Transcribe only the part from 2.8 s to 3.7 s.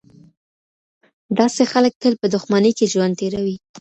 ژوند تېروي.